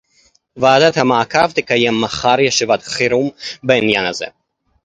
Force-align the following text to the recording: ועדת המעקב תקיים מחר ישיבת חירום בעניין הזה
ועדת 0.57 0.97
המעקב 0.97 1.51
תקיים 1.51 2.01
מחר 2.01 2.39
ישיבת 2.39 2.83
חירום 2.83 3.29
בעניין 3.63 4.05
הזה 4.05 4.25